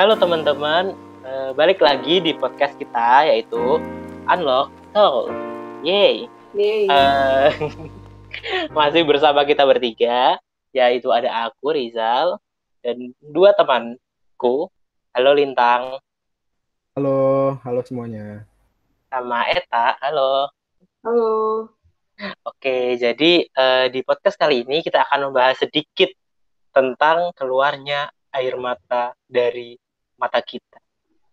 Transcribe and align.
Halo 0.00 0.16
teman-teman, 0.16 0.96
uh, 1.28 1.52
balik 1.52 1.76
lagi 1.84 2.24
di 2.24 2.32
podcast 2.32 2.72
kita 2.80 3.28
yaitu 3.28 3.76
Unlock 4.32 4.72
Soul. 4.96 5.28
Yeay. 5.84 6.24
Yeay. 6.56 6.88
Uh, 6.88 7.52
masih 8.80 9.04
bersama 9.04 9.44
kita 9.44 9.60
bertiga, 9.68 10.40
yaitu 10.72 11.12
ada 11.12 11.28
aku 11.44 11.76
Rizal 11.76 12.40
dan 12.80 13.12
dua 13.20 13.52
temanku. 13.52 14.72
Halo 15.12 15.36
Lintang. 15.36 16.00
Halo, 16.96 17.60
halo 17.60 17.84
semuanya. 17.84 18.48
Sama 19.12 19.52
Eta, 19.52 20.00
halo. 20.00 20.48
Halo. 21.04 21.32
Oke, 22.48 22.96
jadi 22.96 23.44
uh, 23.52 23.92
di 23.92 24.00
podcast 24.00 24.40
kali 24.40 24.64
ini 24.64 24.80
kita 24.80 25.04
akan 25.04 25.28
membahas 25.28 25.60
sedikit 25.60 26.08
tentang 26.72 27.36
keluarnya 27.36 28.08
air 28.32 28.56
mata 28.56 29.12
dari 29.28 29.76
mata 30.20 30.44
kita 30.44 30.76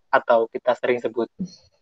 atau 0.08 0.48
kita 0.48 0.72
sering 0.80 1.04
sebut 1.04 1.27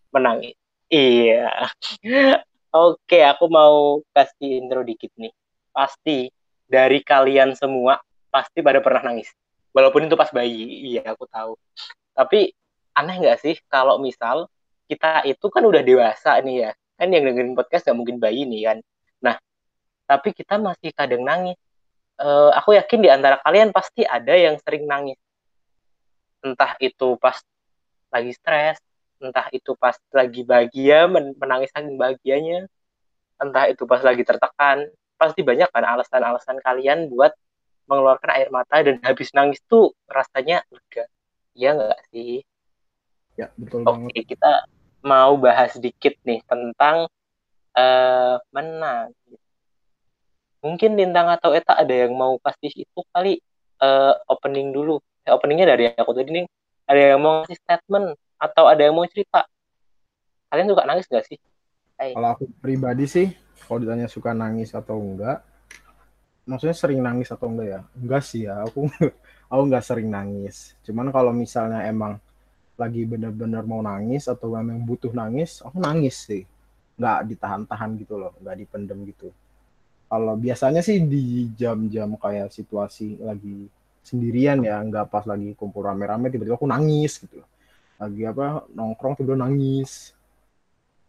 menangis. 0.09 0.57
Iya. 0.89 1.69
Oke, 2.75 3.23
aku 3.23 3.45
mau 3.47 4.01
kasih 4.11 4.59
intro 4.65 4.81
dikit 4.81 5.13
nih. 5.15 5.31
Pasti 5.71 6.27
dari 6.65 6.99
kalian 7.05 7.53
semua 7.53 8.01
pasti 8.33 8.59
pada 8.59 8.81
pernah 8.81 9.13
nangis. 9.13 9.31
Walaupun 9.71 10.09
itu 10.09 10.17
pas 10.17 10.31
bayi, 10.33 10.91
iya 10.91 11.03
aku 11.07 11.29
tahu. 11.29 11.55
Tapi 12.15 12.51
aneh 12.95 13.15
nggak 13.21 13.39
sih 13.43 13.55
kalau 13.67 13.99
misal 13.99 14.47
kita 14.87 15.23
itu 15.27 15.45
kan 15.51 15.63
udah 15.63 15.83
dewasa 15.85 16.41
nih 16.43 16.67
ya. 16.67 16.71
Kan 16.95 17.11
yang 17.11 17.27
dengerin 17.27 17.55
podcast 17.55 17.87
nggak 17.87 17.97
mungkin 17.97 18.17
bayi 18.19 18.43
nih 18.47 18.61
kan. 18.71 18.77
Nah, 19.23 19.35
tapi 20.07 20.35
kita 20.35 20.59
masih 20.59 20.91
kadang 20.91 21.23
nangis. 21.23 21.59
Uh, 22.15 22.47
aku 22.55 22.79
yakin 22.79 23.03
di 23.03 23.09
antara 23.11 23.35
kalian 23.43 23.75
pasti 23.75 24.07
ada 24.07 24.31
yang 24.31 24.55
sering 24.63 24.87
nangis 24.87 25.19
entah 26.45 26.77
itu 26.77 27.17
pas 27.17 27.41
lagi 28.13 28.31
stres, 28.37 28.77
entah 29.17 29.49
itu 29.49 29.73
pas 29.73 29.97
lagi 30.13 30.45
bahagia, 30.45 31.09
menangis 31.09 31.73
saking 31.73 31.97
bahagianya, 31.97 32.69
entah 33.41 33.65
itu 33.65 33.89
pas 33.89 33.99
lagi 34.05 34.21
tertekan, 34.21 34.85
pasti 35.17 35.41
banyak 35.41 35.67
kan 35.73 35.83
alasan-alasan 35.83 36.61
kalian 36.61 37.09
buat 37.09 37.33
mengeluarkan 37.89 38.29
air 38.37 38.49
mata 38.53 38.81
dan 38.85 39.01
habis 39.01 39.33
nangis 39.33 39.61
tuh 39.65 39.93
rasanya 40.05 40.61
lega. 40.69 41.09
Iya 41.57 41.69
nggak 41.77 42.01
sih? 42.13 42.45
Ya, 43.35 43.51
betul 43.57 43.83
Oke, 43.83 44.13
banget. 44.13 44.25
kita 44.37 44.51
mau 45.05 45.35
bahas 45.37 45.75
sedikit 45.75 46.15
nih 46.25 46.41
tentang 46.47 47.09
uh, 47.77 48.35
menangis. 48.49 49.41
Mungkin 50.65 50.97
Lintang 50.97 51.29
atau 51.29 51.53
Eta 51.53 51.77
ada 51.77 51.93
yang 51.93 52.17
mau 52.17 52.41
kasih 52.41 52.73
itu 52.73 52.99
kali 53.13 53.37
uh, 53.85 54.17
opening 54.25 54.73
dulu 54.73 54.97
openingnya 55.33 55.73
dari 55.73 55.89
aku 55.89 56.11
tadi 56.13 56.29
nih 56.41 56.45
ada 56.85 57.01
yang 57.01 57.19
mau 57.21 57.41
ngasih 57.41 57.57
statement 57.57 58.07
atau 58.37 58.63
ada 58.69 58.81
yang 58.85 58.93
mau 58.93 59.07
cerita? 59.09 59.49
Kalian 60.53 60.69
suka 60.69 60.83
nangis 60.85 61.05
gak 61.09 61.25
sih? 61.25 61.39
Hai. 61.95 62.11
kalau 62.11 62.35
aku 62.35 62.51
pribadi 62.59 63.07
sih 63.07 63.31
kalau 63.63 63.79
ditanya 63.79 64.11
suka 64.11 64.35
nangis 64.35 64.75
atau 64.75 64.99
enggak 64.99 65.39
maksudnya 66.43 66.75
sering 66.75 66.99
nangis 66.99 67.31
atau 67.31 67.47
enggak 67.47 67.67
ya? 67.71 67.81
Enggak 67.95 68.21
sih 68.27 68.41
ya 68.45 68.67
aku 68.67 68.91
aku 69.51 69.61
enggak 69.65 69.83
sering 69.87 70.11
nangis. 70.11 70.75
Cuman 70.85 71.09
kalau 71.09 71.31
misalnya 71.31 71.87
emang 71.87 72.19
lagi 72.75 73.07
bener-bener 73.07 73.63
mau 73.63 73.79
nangis 73.79 74.27
atau 74.27 74.51
memang 74.59 74.83
butuh 74.83 75.15
nangis 75.15 75.63
aku 75.63 75.79
nangis 75.79 76.19
sih. 76.27 76.43
Nggak 76.99 77.31
ditahan-tahan 77.31 77.89
gitu 77.97 78.19
loh 78.19 78.35
nggak 78.43 78.55
dipendem 78.59 78.99
gitu. 79.09 79.31
Kalau 80.05 80.37
biasanya 80.37 80.85
sih 80.85 81.01
di 81.01 81.49
jam-jam 81.57 82.13
kayak 82.19 82.53
situasi 82.53 83.17
lagi 83.23 83.65
sendirian 84.05 84.61
ya 84.61 84.77
nggak 84.85 85.09
pas 85.09 85.25
lagi 85.25 85.57
kumpul 85.57 85.81
rame-rame 85.81 86.29
tiba-tiba 86.29 86.61
aku 86.61 86.69
nangis 86.69 87.17
gitu. 87.17 87.41
Lagi 87.97 88.21
apa 88.29 88.69
nongkrong 88.69 89.17
tiba 89.17 89.33
nangis. 89.33 90.13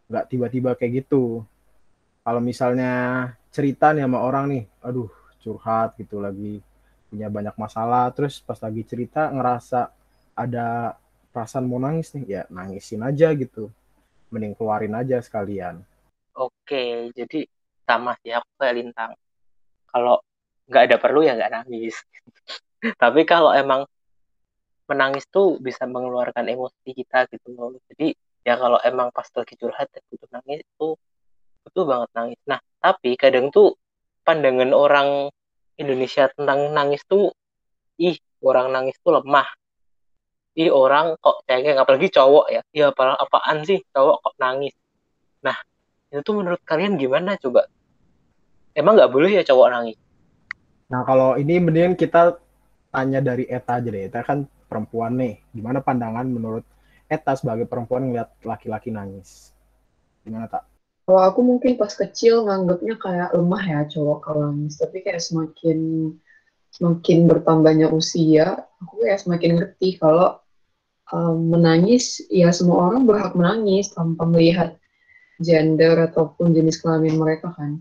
Nggak 0.09 0.25
tiba-tiba 0.33 0.71
kayak 0.73 1.05
gitu. 1.05 1.45
Kalau 2.25 2.41
misalnya 2.41 2.93
cerita 3.53 3.93
nih 3.93 4.09
sama 4.09 4.25
orang 4.25 4.45
nih 4.49 4.65
aduh 4.81 5.13
curhat 5.45 5.95
gitu 6.01 6.19
lagi 6.19 6.59
punya 7.07 7.31
banyak 7.31 7.55
masalah 7.55 8.11
terus 8.11 8.43
pas 8.43 8.59
lagi 8.59 8.83
cerita 8.83 9.31
ngerasa 9.31 9.95
ada 10.35 10.99
perasaan 11.31 11.71
mau 11.71 11.79
nangis 11.79 12.11
nih 12.17 12.25
ya 12.25 12.43
nangisin 12.49 13.05
aja 13.05 13.29
gitu. 13.37 13.69
Mending 14.33 14.57
keluarin 14.57 14.97
aja 14.97 15.21
sekalian. 15.21 15.85
Oke 16.33 17.13
jadi 17.13 17.45
sama 17.85 18.17
sih 18.25 18.33
aku 18.33 18.49
kayak 18.57 18.75
lintang. 18.81 19.13
Kalau 19.93 20.19
nggak 20.67 20.83
ada 20.91 20.97
perlu 20.99 21.23
ya 21.23 21.39
nggak 21.39 21.53
nangis 21.63 21.95
tapi 22.95 23.27
kalau 23.27 23.51
emang 23.51 23.89
menangis 24.87 25.27
tuh 25.27 25.59
bisa 25.59 25.85
mengeluarkan 25.85 26.47
emosi 26.47 26.95
kita 26.95 27.27
gitu 27.31 27.53
loh. 27.59 27.75
Jadi 27.91 28.15
ya 28.47 28.55
kalau 28.55 28.79
emang 28.87 29.11
pas 29.11 29.27
lagi 29.27 29.59
curhat 29.59 29.91
dan 29.91 30.03
butuh 30.07 30.31
nangis 30.31 30.63
itu 30.63 30.89
butuh 31.67 31.85
banget 31.85 32.11
nangis. 32.15 32.41
Nah 32.47 32.59
tapi 32.79 33.19
kadang 33.19 33.51
tuh 33.51 33.75
pandangan 34.23 34.71
orang 34.71 35.31
Indonesia 35.77 36.31
tentang 36.31 36.71
nangis 36.71 37.03
tuh 37.11 37.35
ih 37.99 38.15
orang 38.47 38.71
nangis 38.71 38.95
tuh 39.03 39.19
lemah. 39.19 39.51
Ih 40.57 40.71
orang 40.71 41.19
kok 41.19 41.43
cengeng 41.45 41.77
apalagi 41.77 42.09
cowok 42.09 42.47
ya. 42.55 42.63
Apa 42.87 43.19
apaan 43.19 43.67
sih 43.67 43.83
cowok 43.91 44.23
kok 44.23 44.35
nangis? 44.39 44.73
Nah 45.43 45.59
itu 46.15 46.23
tuh 46.23 46.35
menurut 46.39 46.63
kalian 46.63 46.95
gimana 46.95 47.35
coba? 47.43 47.67
Emang 48.73 48.95
nggak 48.95 49.11
boleh 49.11 49.35
ya 49.35 49.43
cowok 49.43 49.69
nangis? 49.75 49.99
Nah 50.87 51.03
kalau 51.03 51.35
ini 51.35 51.59
mendingan 51.59 51.99
kita 51.99 52.39
tanya 52.97 53.21
dari 53.21 53.45
Eta 53.45 53.77
aja 53.77 53.89
deh. 53.93 54.09
Eta 54.09 54.25
kan 54.25 54.49
perempuan 54.73 55.21
nih. 55.21 55.37
Gimana 55.53 55.85
pandangan 55.85 56.25
menurut 56.25 56.65
Eta 57.05 57.37
sebagai 57.37 57.69
perempuan 57.69 58.09
ngeliat 58.09 58.33
laki-laki 58.41 58.89
nangis? 58.89 59.53
Gimana 60.25 60.49
tak? 60.49 60.65
Kalau 61.05 61.23
aku 61.23 61.45
mungkin 61.45 61.79
pas 61.79 61.93
kecil 61.93 62.49
nganggapnya 62.49 62.99
kayak 62.99 63.31
lemah 63.37 63.63
ya 63.63 63.81
cowok 63.87 64.19
kalau 64.25 64.41
nangis. 64.49 64.81
Tapi 64.81 65.05
kayak 65.05 65.21
semakin 65.21 65.79
semakin 66.73 67.19
bertambahnya 67.31 67.93
usia, 67.93 68.65
aku 68.81 69.05
kayak 69.05 69.23
semakin 69.23 69.51
ngerti 69.61 70.01
kalau 70.01 70.41
um, 71.15 71.55
menangis 71.55 72.25
ya 72.27 72.51
semua 72.51 72.91
orang 72.91 73.07
berhak 73.07 73.33
menangis 73.39 73.95
tanpa 73.95 74.27
melihat 74.27 74.75
gender 75.39 75.95
ataupun 76.11 76.57
jenis 76.57 76.81
kelamin 76.81 77.15
mereka 77.17 77.53
kan. 77.55 77.81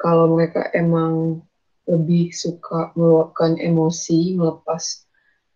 Kalau 0.00 0.34
mereka 0.34 0.68
emang 0.74 1.44
lebih 1.84 2.32
suka 2.32 2.92
meluapkan 2.96 3.60
emosi, 3.60 4.36
melepas 4.40 5.04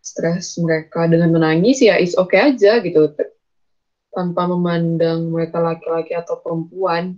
stres 0.04 0.56
mereka 0.60 1.04
dengan 1.08 1.32
menangis 1.36 1.84
ya 1.84 2.00
is 2.00 2.16
oke 2.16 2.32
okay 2.32 2.54
aja 2.54 2.80
gitu 2.80 3.12
tanpa 4.12 4.48
memandang 4.48 5.28
mereka 5.28 5.60
laki-laki 5.60 6.16
atau 6.16 6.40
perempuan. 6.40 7.16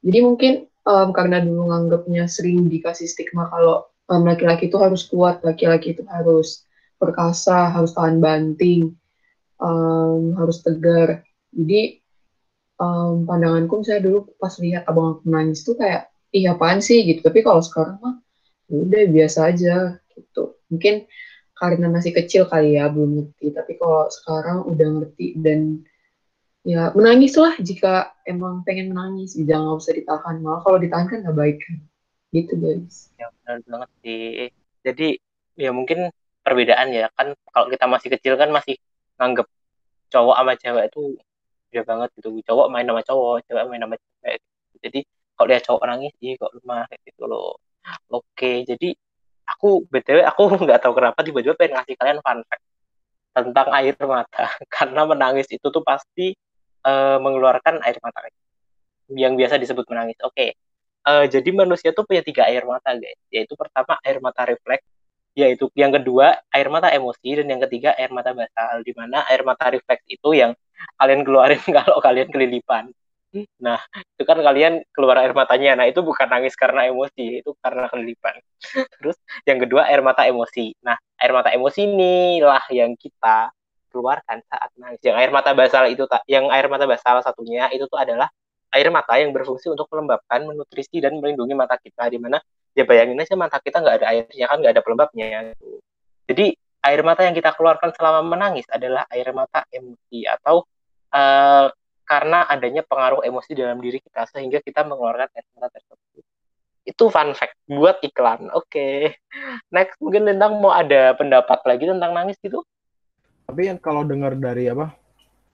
Jadi 0.00 0.18
mungkin 0.24 0.52
um, 0.88 1.12
karena 1.12 1.44
dulu 1.44 1.68
nganggapnya 1.68 2.24
sering 2.26 2.66
dikasih 2.72 3.06
stigma 3.06 3.46
kalau 3.52 3.86
um, 4.08 4.22
laki-laki 4.24 4.72
itu 4.72 4.80
harus 4.80 5.04
kuat, 5.06 5.44
laki-laki 5.44 5.92
itu 5.92 6.02
harus 6.08 6.64
perkasa, 6.96 7.70
harus 7.70 7.92
tahan 7.92 8.18
banting, 8.18 8.96
um, 9.60 10.34
harus 10.36 10.64
tegar. 10.64 11.22
Jadi 11.52 12.00
um, 12.80 13.28
pandanganku 13.28 13.84
saya 13.84 14.00
dulu 14.00 14.32
pas 14.40 14.52
lihat 14.58 14.88
abang 14.88 15.20
aku 15.20 15.28
nangis 15.28 15.62
tuh 15.62 15.76
kayak, 15.76 16.08
iya 16.32 16.56
apaan 16.56 16.80
sih 16.80 17.04
gitu. 17.04 17.20
Tapi 17.22 17.44
kalau 17.44 17.60
sekarang 17.60 18.00
mah 18.00 18.16
udah 18.70 19.02
biasa 19.10 19.38
aja 19.50 19.98
gitu. 20.14 20.54
Mungkin 20.70 21.10
karena 21.58 21.86
masih 21.92 22.16
kecil 22.16 22.48
kali 22.48 22.80
ya 22.80 22.88
belum 22.88 23.20
ngerti. 23.20 23.52
Tapi 23.52 23.72
kalau 23.76 24.08
sekarang 24.08 24.64
udah 24.64 24.88
ngerti 25.00 25.36
dan 25.36 25.84
ya 26.64 26.92
menangis 26.96 27.36
lah 27.36 27.52
jika 27.60 28.14
emang 28.24 28.64
pengen 28.64 28.94
menangis. 28.94 29.36
Jangan 29.36 29.74
nggak 29.74 29.80
usah 29.82 29.94
ditahan. 29.98 30.36
Malah 30.40 30.60
kalau 30.64 30.78
ditahan 30.80 31.06
kan 31.10 31.18
nggak 31.26 31.36
baik 31.36 31.58
kan. 31.60 31.76
Gitu 32.30 32.54
guys. 32.56 33.10
Ya 33.20 33.28
benar 33.42 33.56
banget 33.66 33.90
sih. 34.00 34.48
Jadi 34.86 35.08
ya 35.58 35.70
mungkin 35.74 36.08
perbedaan 36.40 36.88
ya. 36.94 37.12
Kan 37.18 37.36
kalau 37.52 37.66
kita 37.68 37.84
masih 37.90 38.08
kecil 38.16 38.34
kan 38.40 38.48
masih 38.48 38.80
nganggep 39.20 39.46
cowok 40.10 40.36
sama 40.38 40.52
cewek 40.56 40.84
itu 40.88 41.02
beda 41.70 41.82
banget 41.84 42.08
gitu. 42.16 42.28
Cowok 42.46 42.66
main 42.72 42.86
sama 42.88 43.02
cowok 43.04 43.44
cewek 43.44 43.64
main 43.68 43.82
sama 43.82 43.96
cewek. 44.00 44.38
Jadi 44.80 45.00
kalau 45.36 45.48
dia 45.48 45.60
cowok 45.60 45.84
nangis 45.88 46.12
sih 46.20 46.36
kok 46.40 46.52
lemah 46.56 46.84
kayak 46.88 47.00
gitu 47.04 47.24
loh 47.24 47.56
Oke, 48.10 48.64
jadi 48.68 48.88
aku 49.50 49.84
btw 49.90 50.22
aku 50.30 50.42
nggak 50.64 50.80
tahu 50.82 50.92
kenapa 50.98 51.18
tiba-tiba 51.26 51.54
pengen 51.58 51.80
ngasih 51.80 51.94
kalian 51.98 52.18
fun 52.22 52.38
fact 52.46 52.64
tentang 53.30 53.68
air 53.74 53.94
mata 54.06 54.46
karena 54.74 55.02
menangis 55.06 55.46
itu 55.50 55.66
tuh 55.70 55.82
pasti 55.82 56.34
uh, 56.86 57.18
mengeluarkan 57.22 57.82
air 57.86 57.98
mata 58.02 58.26
yang 59.10 59.34
biasa 59.34 59.58
disebut 59.58 59.86
menangis. 59.90 60.18
Oke, 60.22 60.54
uh, 61.06 61.26
jadi 61.26 61.50
manusia 61.50 61.90
tuh 61.90 62.06
punya 62.06 62.22
tiga 62.22 62.46
air 62.46 62.62
mata 62.62 62.94
guys, 62.94 63.18
yaitu 63.34 63.54
pertama 63.58 63.98
air 64.06 64.22
mata 64.22 64.46
refleks, 64.46 64.86
yaitu 65.34 65.66
yang 65.74 65.90
kedua 65.90 66.38
air 66.54 66.68
mata 66.70 66.90
emosi 66.94 67.42
dan 67.42 67.46
yang 67.50 67.60
ketiga 67.66 67.94
air 67.98 68.10
mata 68.14 68.30
basal. 68.30 68.82
Di 68.86 68.92
mana 68.94 69.26
air 69.26 69.42
mata 69.42 69.66
refleks 69.72 70.04
itu 70.06 70.30
yang 70.34 70.54
kalian 70.94 71.26
keluarin 71.26 71.62
kalau 71.82 71.98
kalian 71.98 72.28
kelilipan. 72.30 72.90
Nah, 73.62 73.78
itu 74.18 74.24
kan 74.26 74.38
kalian 74.42 74.82
keluar 74.90 75.22
air 75.22 75.30
matanya. 75.30 75.78
Nah, 75.78 75.86
itu 75.86 76.02
bukan 76.02 76.26
nangis 76.26 76.58
karena 76.58 76.90
emosi, 76.90 77.42
itu 77.42 77.54
karena 77.62 77.86
kelilipan. 77.86 78.42
Terus 78.98 79.16
yang 79.46 79.58
kedua 79.62 79.86
air 79.86 80.02
mata 80.02 80.26
emosi. 80.26 80.74
Nah, 80.82 80.98
air 81.22 81.30
mata 81.30 81.54
emosi 81.54 81.86
inilah 81.86 82.64
yang 82.74 82.98
kita 82.98 83.54
dikeluarkan 83.86 84.42
saat 84.50 84.70
nangis. 84.78 85.02
Yang 85.02 85.16
air 85.22 85.30
mata 85.30 85.50
basal 85.54 85.84
itu 85.90 86.06
yang 86.26 86.50
air 86.50 86.66
mata 86.66 86.86
basal 86.90 87.22
satunya 87.22 87.70
itu 87.70 87.86
tuh 87.86 87.98
adalah 87.98 88.30
air 88.70 88.86
mata 88.90 89.18
yang 89.18 89.34
berfungsi 89.34 89.70
untuk 89.70 89.86
melembabkan, 89.90 90.46
menutrisi 90.46 91.02
dan 91.02 91.18
melindungi 91.18 91.54
mata 91.58 91.74
kita 91.78 92.06
di 92.10 92.18
mana 92.22 92.38
ya 92.70 92.86
bayangin 92.86 93.18
aja 93.18 93.34
mata 93.34 93.58
kita 93.58 93.82
nggak 93.82 93.96
ada 93.98 94.06
airnya 94.14 94.46
kan 94.46 94.56
nggak 94.62 94.72
ada 94.78 94.82
pelembabnya. 94.82 95.26
Jadi 96.30 96.54
air 96.86 97.00
mata 97.02 97.26
yang 97.26 97.34
kita 97.34 97.50
keluarkan 97.58 97.90
selama 97.94 98.22
menangis 98.22 98.66
adalah 98.70 99.04
air 99.10 99.26
mata 99.34 99.66
emosi 99.74 100.26
atau 100.26 100.62
uh, 101.12 101.66
karena 102.10 102.42
adanya 102.50 102.82
pengaruh 102.82 103.22
emosi 103.22 103.54
dalam 103.54 103.78
diri 103.78 104.02
kita 104.02 104.26
sehingga 104.26 104.58
kita 104.58 104.82
mengeluarkan 104.82 105.30
air 105.30 105.46
mata 105.54 105.78
tersebut. 105.78 106.26
Itu 106.82 107.06
fun 107.06 107.30
fact 107.38 107.54
buat 107.70 108.02
iklan. 108.02 108.50
Oke. 108.50 108.66
Okay. 108.66 108.98
Next 109.74 109.94
mungkin 110.02 110.26
tentang 110.26 110.58
mau 110.58 110.74
ada 110.74 111.14
pendapat 111.14 111.62
lagi 111.62 111.86
tentang 111.86 112.10
nangis 112.10 112.34
gitu? 112.42 112.66
Tapi 113.46 113.70
yang 113.70 113.78
kalau 113.78 114.02
dengar 114.02 114.34
dari 114.34 114.66
apa 114.66 114.90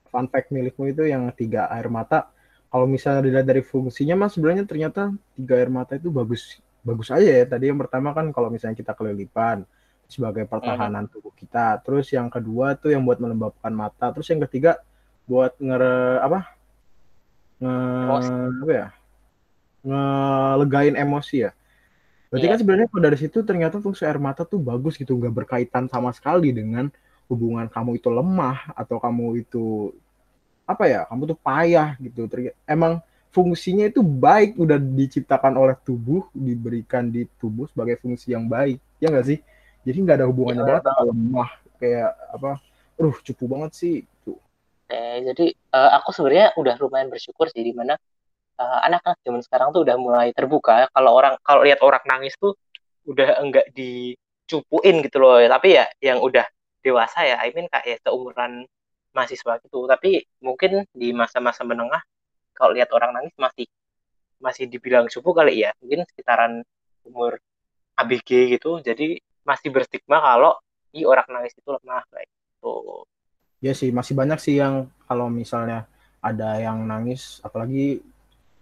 fun 0.08 0.32
fact 0.32 0.48
milikmu 0.48 0.96
itu 0.96 1.04
yang 1.04 1.28
tiga 1.36 1.68
air 1.68 1.92
mata, 1.92 2.32
kalau 2.72 2.88
misalnya 2.88 3.20
dilihat 3.20 3.44
dari 3.44 3.60
fungsinya 3.60 4.16
mas 4.16 4.32
sebenarnya 4.32 4.64
ternyata 4.64 5.12
tiga 5.36 5.60
air 5.60 5.68
mata 5.68 6.00
itu 6.00 6.08
bagus 6.08 6.56
bagus 6.80 7.12
aja 7.12 7.28
ya. 7.28 7.44
Tadi 7.44 7.68
yang 7.68 7.76
pertama 7.76 8.16
kan 8.16 8.32
kalau 8.32 8.48
misalnya 8.48 8.80
kita 8.80 8.96
kelilipan 8.96 9.68
sebagai 10.08 10.48
pertahanan 10.48 11.04
tubuh 11.04 11.36
kita. 11.36 11.84
Terus 11.84 12.08
yang 12.16 12.32
kedua 12.32 12.80
tuh 12.80 12.96
yang 12.96 13.04
buat 13.04 13.20
melembabkan 13.20 13.76
mata. 13.76 14.08
Terus 14.08 14.32
yang 14.32 14.40
ketiga 14.48 14.80
buat 15.26 15.52
ngere 15.58 16.22
apa? 16.22 16.40
Nge 17.58 18.26
apa 18.62 18.72
ya? 18.72 18.88
Ngelegain 19.86 20.96
emosi 20.98 21.36
ya. 21.46 21.50
Berarti 22.30 22.46
yeah. 22.46 22.52
kan 22.54 22.58
sebenarnya 22.58 22.86
kalau 22.90 23.02
dari 23.06 23.18
situ 23.18 23.38
ternyata 23.46 23.78
fungsi 23.78 24.02
air 24.02 24.18
mata 24.18 24.42
tuh 24.42 24.58
bagus 24.58 24.98
gitu 24.98 25.14
nggak 25.14 25.34
berkaitan 25.44 25.86
sama 25.86 26.10
sekali 26.10 26.50
dengan 26.50 26.90
hubungan 27.30 27.66
kamu 27.70 27.98
itu 27.98 28.10
lemah 28.10 28.70
atau 28.74 28.98
kamu 28.98 29.46
itu 29.46 29.94
apa 30.66 30.90
ya 30.90 31.00
kamu 31.06 31.22
tuh 31.34 31.38
payah 31.38 31.94
gitu. 32.02 32.26
Emang 32.66 32.98
fungsinya 33.30 33.86
itu 33.86 34.02
baik 34.02 34.58
udah 34.58 34.78
diciptakan 34.78 35.54
oleh 35.54 35.76
tubuh 35.86 36.26
diberikan 36.34 37.06
di 37.06 37.26
tubuh 37.38 37.70
sebagai 37.70 37.98
fungsi 38.02 38.34
yang 38.34 38.50
baik. 38.50 38.82
Ya 38.98 39.10
nggak 39.10 39.26
sih? 39.26 39.38
Jadi 39.86 39.98
nggak 40.02 40.16
ada 40.22 40.26
hubungannya 40.26 40.62
ya, 40.66 40.66
banget 40.66 40.84
lemah 41.14 41.50
kayak 41.78 42.10
apa 42.32 42.50
uh 42.96 43.16
cupu 43.22 43.44
banget 43.46 43.70
sih 43.76 43.96
Eh, 44.86 45.18
jadi 45.26 45.50
uh, 45.74 45.90
aku 45.98 46.14
sebenarnya 46.14 46.54
udah 46.54 46.74
lumayan 46.78 47.10
bersyukur 47.10 47.50
sih 47.50 47.62
di 47.66 47.74
mana 47.74 47.98
uh, 48.62 48.80
anak-anak 48.86 49.18
zaman 49.26 49.42
sekarang 49.42 49.68
tuh 49.74 49.82
udah 49.82 49.96
mulai 49.98 50.30
terbuka. 50.30 50.86
Kalau 50.94 51.10
orang 51.18 51.34
kalau 51.42 51.66
lihat 51.66 51.82
orang 51.82 52.02
nangis 52.06 52.38
tuh 52.38 52.54
udah 53.10 53.42
enggak 53.42 53.66
dicupuin 53.74 55.02
gitu 55.02 55.18
loh. 55.18 55.42
Tapi 55.42 55.68
ya 55.74 55.90
yang 55.98 56.22
udah 56.22 56.46
dewasa 56.86 57.26
ya, 57.26 57.36
I 57.42 57.50
mean 57.50 57.66
kayak 57.66 57.98
seumuran 58.06 58.62
mahasiswa 59.10 59.58
gitu. 59.66 59.90
Tapi 59.90 60.22
mungkin 60.38 60.86
di 60.94 61.10
masa-masa 61.10 61.66
menengah 61.66 62.02
kalau 62.54 62.70
lihat 62.70 62.90
orang 62.94 63.10
nangis 63.16 63.34
masih 63.34 63.66
masih 64.38 64.70
dibilang 64.70 65.10
cupu 65.10 65.34
kali 65.34 65.66
ya. 65.66 65.74
Mungkin 65.82 66.06
sekitaran 66.06 66.62
umur 67.02 67.42
ABG 67.98 68.54
gitu. 68.54 68.78
Jadi 68.86 69.18
masih 69.42 69.74
berstigma 69.74 70.22
kalau 70.22 70.54
i 70.94 71.02
orang 71.02 71.26
nangis 71.30 71.54
itu 71.58 71.70
lemah 71.74 72.02
kayak 72.10 72.26
gitu 72.30 73.02
ya 73.60 73.72
sih 73.72 73.90
masih 73.90 74.12
banyak 74.12 74.38
sih 74.40 74.60
yang 74.60 74.90
kalau 75.08 75.30
misalnya 75.32 75.88
ada 76.20 76.58
yang 76.58 76.84
nangis 76.84 77.38
apalagi 77.40 78.02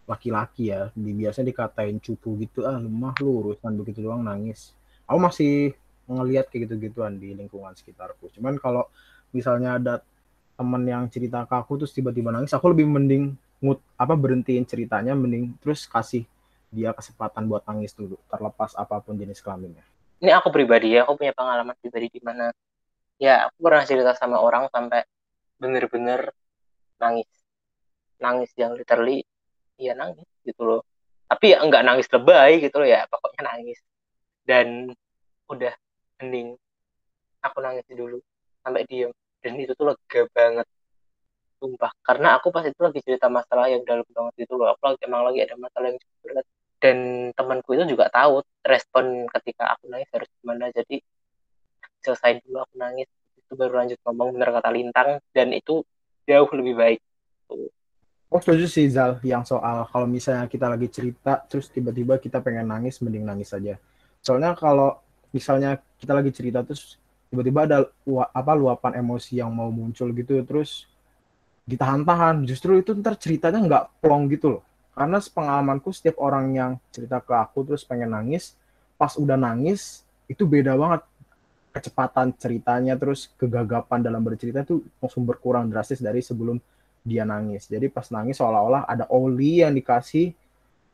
laki-laki 0.05 0.69
ya 0.69 0.93
biasanya 0.93 1.49
dikatain 1.49 1.97
cupu 1.97 2.37
gitu 2.45 2.69
ah 2.69 2.77
lemah 2.77 3.17
lu 3.25 3.41
urusan 3.41 3.73
begitu 3.81 4.05
doang 4.05 4.21
nangis. 4.21 4.77
Aku 5.09 5.17
masih 5.17 5.73
ngelihat 6.05 6.53
kayak 6.53 6.69
gitu-gituan 6.69 7.17
di 7.17 7.33
lingkungan 7.33 7.73
sekitarku. 7.73 8.29
Cuman 8.37 8.61
kalau 8.61 8.85
misalnya 9.33 9.81
ada 9.81 9.95
temen 10.55 10.83
yang 10.85 11.09
cerita 11.09 11.43
ke 11.49 11.55
aku 11.57 11.81
terus 11.83 11.91
tiba-tiba 11.97 12.31
nangis 12.31 12.55
aku 12.55 12.71
lebih 12.71 12.87
mending 12.87 13.35
ngut 13.59 13.81
apa 13.99 14.15
berhentiin 14.15 14.63
ceritanya 14.69 15.17
mending 15.17 15.57
terus 15.59 15.89
kasih 15.91 16.23
dia 16.71 16.95
kesempatan 16.95 17.49
buat 17.51 17.67
nangis 17.67 17.97
dulu 17.97 18.21
terlepas 18.29 18.77
apa 18.77 19.01
pun 19.01 19.17
jenis 19.17 19.41
kelaminnya. 19.41 19.83
Ini 20.21 20.31
aku 20.37 20.53
pribadi 20.53 20.95
ya 20.95 21.09
aku 21.09 21.19
punya 21.19 21.33
pengalaman 21.33 21.75
pribadi 21.81 22.13
di 22.13 22.21
mana 22.23 22.53
ya 23.19 23.49
aku 23.49 23.59
pernah 23.65 23.85
cerita 23.87 24.13
sama 24.19 24.41
orang 24.43 24.69
sampai 24.71 25.07
bener-bener 25.59 26.35
nangis. 26.99 27.31
Nangis 28.21 28.51
yang 28.59 28.75
literally 28.79 29.23
ya 29.79 29.95
nangis 29.97 30.27
gitu 30.47 30.63
loh. 30.63 30.83
Tapi 31.31 31.57
ya 31.57 31.59
enggak 31.65 31.83
nangis 31.87 32.07
lebay 32.11 32.63
gitu 32.63 32.77
loh 32.83 32.89
ya 32.89 33.07
pokoknya 33.11 33.43
nangis. 33.51 33.79
Dan 34.45 34.93
udah 35.51 35.75
hening 36.21 36.57
aku 37.45 37.59
nangis 37.61 37.85
dulu 37.91 38.19
sampai 38.65 38.85
diem. 38.89 39.13
Dan 39.45 39.61
itu 39.61 39.77
tuh 39.77 39.93
lega 39.93 40.23
banget 40.33 40.67
sumpah. 41.61 41.93
Karena 42.05 42.37
aku 42.37 42.49
pas 42.53 42.65
itu 42.65 42.81
lagi 42.81 43.01
cerita 43.05 43.29
masalah 43.29 43.69
yang 43.73 43.85
dalam 43.85 44.05
banget 44.13 44.35
gitu 44.45 44.57
loh. 44.61 44.73
Aku 44.77 44.83
lagi 44.89 45.01
emang 45.05 45.23
lagi 45.29 45.41
ada 45.45 45.57
masalah 45.57 45.93
yang 45.93 45.99
cukup 46.01 46.19
berat. 46.25 46.47
Dan 46.81 46.99
temanku 47.33 47.71
itu 47.77 47.85
juga 47.97 48.13
tahu 48.13 48.45
respon 48.65 49.25
ketika 49.33 49.77
aku 49.77 49.89
nangis 49.89 50.09
harus 50.13 50.29
gimana. 50.41 50.69
Jadi 50.73 51.01
selesai 52.05 52.45
dulu 52.45 52.61
aku 52.61 52.75
nangis 52.77 53.09
itu 53.41 53.53
baru 53.57 53.81
lanjut 53.81 53.99
ngomong 54.05 54.37
bener 54.37 54.51
kata 54.53 54.71
lintang 54.71 55.09
dan 55.33 55.49
itu 55.57 55.81
jauh 56.29 56.51
lebih 56.53 56.75
baik 56.77 57.01
Oh 58.35 58.43
setuju 58.43 58.67
sih 58.67 58.91
Zal 58.91 59.23
yang 59.23 59.47
soal 59.47 59.87
kalau 59.87 60.11
misalnya 60.11 60.51
kita 60.51 60.67
lagi 60.67 60.91
cerita 60.91 61.39
terus 61.47 61.71
tiba-tiba 61.71 62.19
kita 62.19 62.43
pengen 62.43 62.67
nangis 62.67 62.99
mending 62.99 63.23
nangis 63.23 63.55
saja. 63.55 63.79
Soalnya 64.19 64.59
kalau 64.59 64.99
misalnya 65.31 65.79
kita 66.03 66.19
lagi 66.19 66.35
cerita 66.35 66.67
terus 66.67 66.99
tiba-tiba 67.31 67.63
ada 67.63 67.87
apa 68.35 68.53
luapan 68.59 68.99
emosi 68.99 69.39
yang 69.39 69.55
mau 69.55 69.71
muncul 69.71 70.11
gitu 70.11 70.43
terus 70.43 70.91
ditahan-tahan 71.63 72.43
justru 72.43 72.83
itu 72.83 72.91
ntar 72.99 73.15
ceritanya 73.23 73.63
nggak 73.63 74.03
plong 74.03 74.27
gitu 74.27 74.59
loh. 74.59 74.63
Karena 74.99 75.23
pengalamanku 75.23 75.95
setiap 75.95 76.19
orang 76.19 76.59
yang 76.59 76.71
cerita 76.91 77.23
ke 77.23 77.39
aku 77.39 77.63
terus 77.63 77.87
pengen 77.87 78.19
nangis 78.19 78.59
pas 78.99 79.15
udah 79.15 79.39
nangis 79.39 80.03
itu 80.27 80.43
beda 80.43 80.75
banget 80.75 81.07
kecepatan 81.75 82.31
ceritanya 82.39 82.95
terus 82.95 83.35
kegagapan 83.35 83.99
dalam 83.99 84.23
bercerita 84.23 84.63
itu 84.63 84.87
langsung 85.03 85.27
berkurang 85.27 85.67
drastis 85.67 85.99
dari 85.99 86.23
sebelum 86.23 86.63
dia 87.03 87.27
nangis. 87.27 87.67
Jadi 87.67 87.91
pas 87.91 88.07
nangis 88.15 88.39
seolah-olah 88.39 88.87
ada 88.87 89.11
oli 89.11 89.61
yang 89.61 89.75
dikasih 89.75 90.31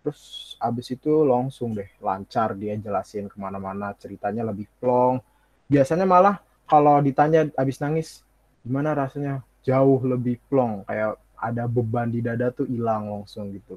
terus 0.01 0.57
abis 0.57 0.97
itu 0.97 1.13
langsung 1.29 1.77
deh 1.77 1.85
lancar 2.01 2.57
dia 2.57 2.73
jelasin 2.81 3.29
ke 3.29 3.37
mana-mana 3.37 3.93
ceritanya 4.01 4.49
lebih 4.49 4.65
plong. 4.81 5.21
Biasanya 5.69 6.09
malah 6.09 6.41
kalau 6.65 6.97
ditanya 7.05 7.53
abis 7.61 7.79
nangis 7.85 8.25
gimana 8.65 8.97
rasanya 8.97 9.45
jauh 9.61 10.01
lebih 10.01 10.41
plong 10.49 10.89
kayak 10.89 11.21
ada 11.37 11.65
beban 11.69 12.09
di 12.09 12.25
dada 12.25 12.49
tuh 12.49 12.65
hilang 12.65 13.13
langsung 13.13 13.53
gitu. 13.53 13.77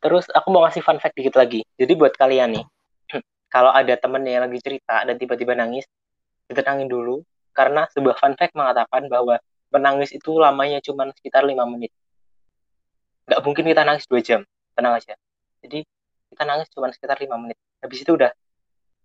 Terus 0.00 0.28
aku 0.32 0.48
mau 0.52 0.64
kasih 0.68 0.84
fun 0.84 1.00
fact 1.00 1.16
dikit 1.16 1.36
lagi. 1.36 1.64
Jadi 1.76 1.92
buat 1.96 2.12
kalian 2.16 2.60
nih, 2.60 2.64
kalau 3.54 3.72
ada 3.72 3.96
temen 3.96 4.24
yang 4.24 4.44
lagi 4.44 4.60
cerita 4.60 5.04
dan 5.04 5.16
tiba-tiba 5.16 5.56
nangis, 5.56 5.84
ditenangin 6.46 6.86
dulu 6.90 7.22
karena 7.56 7.88
sebuah 7.90 8.16
fun 8.20 8.34
fact 8.36 8.52
mengatakan 8.52 9.08
bahwa 9.08 9.40
menangis 9.72 10.14
itu 10.14 10.36
lamanya 10.36 10.78
cuma 10.84 11.08
sekitar 11.16 11.42
lima 11.42 11.64
menit. 11.66 11.90
Nggak 13.26 13.40
mungkin 13.42 13.64
kita 13.66 13.82
nangis 13.82 14.06
dua 14.06 14.20
jam, 14.22 14.40
tenang 14.78 14.94
aja. 14.96 15.14
Jadi 15.64 15.82
kita 16.30 16.42
nangis 16.46 16.68
cuma 16.70 16.92
sekitar 16.92 17.18
lima 17.18 17.36
menit. 17.40 17.58
Habis 17.82 18.06
itu 18.06 18.12
udah 18.14 18.30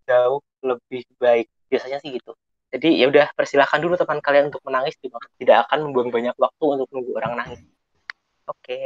jauh 0.05 0.41
lebih 0.61 1.07
baik. 1.17 1.47
Biasanya 1.71 1.97
sih 2.03 2.13
gitu. 2.13 2.35
Jadi 2.71 3.03
ya 3.03 3.11
udah 3.11 3.35
persilahkan 3.35 3.83
dulu 3.83 3.99
teman 3.99 4.23
kalian 4.23 4.47
untuk 4.47 4.63
menangis 4.63 4.95
tidak 5.35 5.67
akan 5.67 5.91
membuang 5.91 6.07
banyak 6.07 6.35
waktu 6.39 6.63
untuk 6.63 6.87
nunggu 6.95 7.11
orang 7.19 7.33
nangis. 7.35 7.59
Oke, 8.47 8.79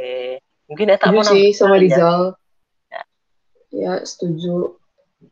mungkin 0.66 0.94
Eta 0.94 1.10
mau 1.14 1.22
sih 1.22 1.54
sama 1.54 1.78
Rizal. 1.78 2.34
Ya. 2.90 3.02
ya 3.70 3.92
setuju 4.02 4.78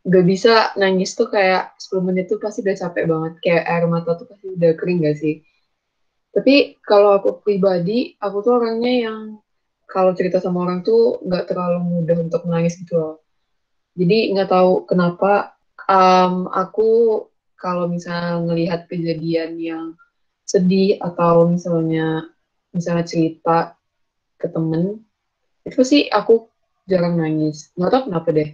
gak 0.05 0.25
bisa 0.25 0.73
nangis 0.77 1.13
tuh 1.13 1.29
kayak 1.29 1.77
10 1.77 2.01
menit 2.05 2.29
tuh 2.29 2.41
pasti 2.41 2.61
udah 2.65 2.75
capek 2.75 3.05
banget. 3.05 3.33
Kayak 3.41 3.63
air 3.69 3.85
mata 3.89 4.11
tuh 4.17 4.27
pasti 4.29 4.45
udah 4.53 4.71
kering 4.77 4.99
gak 5.05 5.17
sih? 5.17 5.41
Tapi 6.35 6.79
kalau 6.83 7.15
aku 7.15 7.39
pribadi, 7.39 8.13
aku 8.19 8.43
tuh 8.43 8.59
orangnya 8.59 9.11
yang 9.11 9.21
kalau 9.87 10.11
cerita 10.17 10.43
sama 10.43 10.65
orang 10.67 10.83
tuh 10.83 11.21
gak 11.23 11.47
terlalu 11.47 11.79
mudah 11.81 12.17
untuk 12.19 12.43
menangis 12.43 12.75
gitu 12.81 12.97
loh. 12.97 13.15
Jadi 13.95 14.35
nggak 14.35 14.51
tahu 14.51 14.83
kenapa 14.91 15.55
um, 15.87 16.51
aku 16.51 17.23
kalau 17.55 17.87
misalnya 17.87 18.43
ngelihat 18.43 18.91
kejadian 18.91 19.55
yang 19.55 19.85
sedih 20.43 20.99
atau 20.99 21.47
misalnya 21.47 22.27
misalnya 22.75 23.07
cerita 23.07 23.79
ke 24.35 24.51
temen 24.51 25.01
itu 25.65 25.81
sih 25.81 26.05
aku 26.11 26.51
jarang 26.85 27.17
nangis 27.17 27.73
nggak 27.73 27.89
tahu 27.89 28.03
kenapa 28.11 28.29
deh 28.35 28.49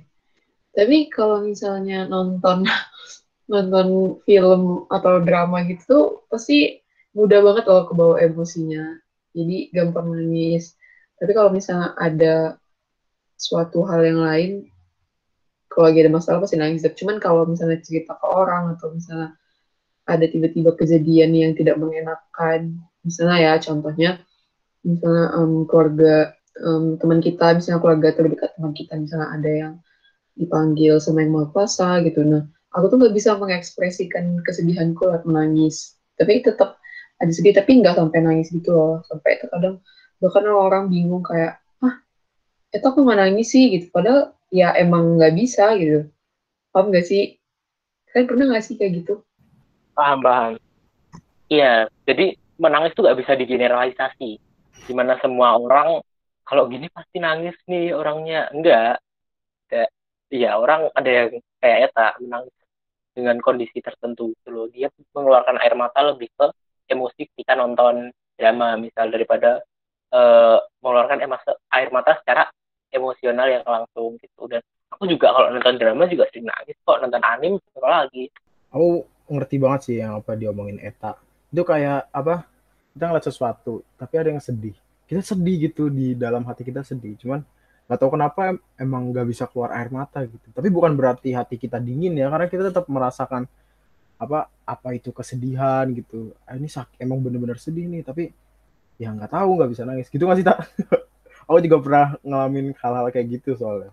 tapi 0.71 1.11
kalau 1.11 1.43
misalnya 1.43 2.07
nonton 2.07 2.67
nonton 3.51 4.19
film 4.23 4.87
atau 4.87 5.19
drama 5.19 5.67
gitu 5.67 6.23
pasti 6.31 6.79
mudah 7.11 7.43
banget 7.43 7.63
loh 7.67 7.83
ke 7.87 7.93
bawah 7.93 8.17
emosinya. 8.19 8.95
Jadi 9.35 9.71
gampang 9.75 10.11
nangis. 10.11 10.75
Tapi 11.19 11.31
kalau 11.35 11.51
misalnya 11.51 11.91
ada 11.99 12.35
suatu 13.35 13.83
hal 13.83 14.03
yang 14.03 14.19
lain, 14.23 14.51
kalau 15.67 15.91
lagi 15.91 16.03
ada 16.03 16.11
masalah 16.11 16.39
pasti 16.43 16.55
nangis. 16.59 16.87
Cuman 16.95 17.19
kalau 17.19 17.43
misalnya 17.47 17.79
cerita 17.83 18.15
ke 18.15 18.27
orang 18.27 18.75
atau 18.75 18.95
misalnya 18.95 19.35
ada 20.07 20.25
tiba-tiba 20.27 20.75
kejadian 20.75 21.31
yang 21.31 21.53
tidak 21.55 21.77
mengenakan 21.77 22.81
misalnya 23.05 23.37
ya 23.37 23.53
contohnya 23.61 24.11
misalnya 24.81 25.25
um, 25.37 25.65
keluarga 25.69 26.33
um, 26.61 26.97
teman 26.97 27.21
kita 27.21 27.57
misalnya 27.57 27.79
keluarga 27.81 28.09
terdekat 28.13 28.49
teman 28.57 28.73
kita 28.73 28.93
misalnya 28.97 29.29
ada 29.29 29.51
yang 29.51 29.73
dipanggil 30.35 30.97
sama 30.97 31.23
yang 31.23 31.31
mau 31.35 31.47
kuasa 31.51 31.99
gitu. 32.05 32.23
Nah 32.23 32.47
aku 32.71 32.91
tuh 32.91 32.97
nggak 32.99 33.15
bisa 33.15 33.35
mengekspresikan 33.35 34.39
kesedihanku 34.43 35.03
lewat 35.03 35.23
menangis. 35.27 35.99
Tapi 36.15 36.43
tetap 36.43 36.79
ada 37.21 37.31
sedih 37.31 37.53
tapi 37.53 37.81
nggak 37.81 37.97
sampai 37.97 38.19
nangis 38.23 38.49
gitu 38.51 38.71
loh. 38.71 38.95
Sampai 39.07 39.39
terkadang 39.39 39.83
bahkan 40.21 40.45
orang 40.47 40.87
bingung 40.87 41.25
kayak 41.25 41.59
ah 41.81 41.95
itu 42.71 42.85
aku 42.85 43.03
nggak 43.03 43.19
nangis 43.19 43.47
sih? 43.51 43.71
Gitu. 43.75 43.91
Padahal 43.91 44.35
ya 44.53 44.73
emang 44.79 45.19
nggak 45.19 45.33
bisa 45.35 45.75
gitu. 45.77 46.07
Paham 46.71 46.89
nggak 46.91 47.05
sih? 47.05 47.37
Kalian 48.11 48.27
pernah 48.27 48.45
nggak 48.55 48.65
sih 48.65 48.75
kayak 48.79 48.91
gitu? 49.03 49.13
Paham 49.95 50.19
paham. 50.23 50.51
Iya 51.51 51.91
jadi 52.07 52.39
menangis 52.61 52.93
tuh 52.93 53.09
gak 53.09 53.17
bisa 53.17 53.33
digeneralisasi. 53.33 54.31
Di 54.85 54.93
mana 54.93 55.17
semua 55.19 55.57
orang 55.57 55.99
kalau 56.45 56.69
gini 56.69 56.87
pasti 56.93 57.17
nangis 57.17 57.57
nih 57.65 57.91
orangnya. 57.91 58.47
Enggak 58.53 59.01
iya 60.31 60.55
orang 60.55 60.87
ada 60.95 61.09
yang 61.11 61.29
kayak 61.59 61.91
Eta 61.91 62.17
menangis 62.23 62.55
dengan 63.11 63.37
kondisi 63.43 63.83
tertentu 63.83 64.31
gitu 64.39 64.49
loh. 64.49 64.65
Dia 64.71 64.87
mengeluarkan 65.11 65.59
air 65.59 65.75
mata 65.75 65.99
lebih 66.01 66.31
ke 66.33 66.47
emosi 66.87 67.27
ketika 67.35 67.59
nonton 67.59 68.09
drama 68.39 68.79
misal 68.79 69.11
daripada 69.11 69.61
uh, 70.15 70.57
mengeluarkan 70.79 71.19
air 71.75 71.89
mata 71.91 72.17
secara 72.23 72.47
emosional 72.91 73.47
yang 73.47 73.67
langsung 73.67 74.15
gitu. 74.19 74.47
Dan 74.47 74.63
aku 74.91 75.07
juga 75.11 75.35
kalau 75.35 75.51
nonton 75.51 75.75
drama 75.77 76.07
juga 76.07 76.27
sering 76.31 76.47
nangis 76.47 76.75
kok 76.81 76.99
nonton 77.03 77.21
anime 77.21 77.59
lagi. 77.83 78.31
Aku 78.71 79.03
ngerti 79.31 79.55
banget 79.59 79.81
sih 79.87 79.95
yang 79.99 80.19
apa 80.23 80.35
diomongin 80.39 80.79
Eta. 80.79 81.19
Itu 81.51 81.67
kayak 81.67 82.07
apa 82.15 82.47
kita 82.95 83.03
ngeliat 83.11 83.25
sesuatu 83.27 83.83
tapi 83.99 84.13
ada 84.15 84.31
yang 84.31 84.43
sedih. 84.43 84.75
Kita 85.07 85.19
sedih 85.19 85.67
gitu 85.67 85.91
di 85.91 86.15
dalam 86.15 86.47
hati 86.47 86.63
kita 86.63 86.87
sedih 86.87 87.19
cuman 87.19 87.43
nggak 87.87 87.99
tahu 87.99 88.11
kenapa 88.15 88.55
emang 88.79 89.11
nggak 89.11 89.27
bisa 89.27 89.43
keluar 89.51 89.75
air 89.75 89.91
mata 89.91 90.23
gitu. 90.23 90.47
Tapi 90.53 90.67
bukan 90.71 90.95
berarti 90.95 91.35
hati 91.35 91.59
kita 91.59 91.77
dingin 91.81 92.15
ya 92.15 92.31
karena 92.31 92.47
kita 92.47 92.71
tetap 92.71 92.87
merasakan 92.87 93.45
apa 94.21 94.47
apa 94.63 94.89
itu 94.95 95.09
kesedihan 95.11 95.89
gitu. 95.91 96.31
Ah, 96.47 96.55
ini 96.55 96.69
sak 96.69 96.93
emang 97.01 97.19
bener-bener 97.19 97.57
sedih 97.57 97.89
nih 97.89 98.05
tapi 98.05 98.31
ya 99.01 99.09
nggak 99.11 99.33
tahu 99.33 99.59
nggak 99.59 99.71
bisa 99.73 99.83
nangis. 99.83 100.07
Gitu 100.07 100.23
nggak 100.23 100.39
sih 100.39 100.47
tak 100.47 100.59
aku 101.49 101.57
juga 101.65 101.77
pernah 101.81 102.07
ngalamin 102.21 102.77
hal-hal 102.79 103.07
kayak 103.09 103.27
gitu 103.41 103.57
soalnya. 103.57 103.91